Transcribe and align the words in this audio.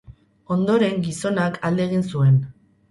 Ondoren, 0.55 0.97
gizonak 1.09 1.63
alde 1.71 1.89
egin 1.91 2.07
zuen. 2.15 2.43